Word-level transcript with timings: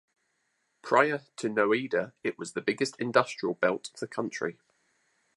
Prior 0.81 1.21
to 1.35 1.47
Noida 1.47 2.13
it 2.23 2.39
was 2.39 2.53
the 2.53 2.61
biggest 2.61 2.95
industrial 2.99 3.53
belt 3.53 3.91
of 3.93 3.99
the 3.99 4.07
country. 4.07 4.57